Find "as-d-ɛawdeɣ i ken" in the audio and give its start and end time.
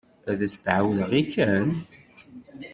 0.47-1.69